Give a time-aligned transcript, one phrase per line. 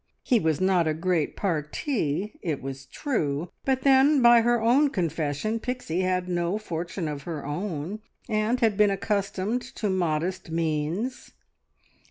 [0.23, 5.59] He was not a great parti it was true, but then by her own confession
[5.59, 11.33] Pixie had no fortune of her own, and had been accustomed to modest means.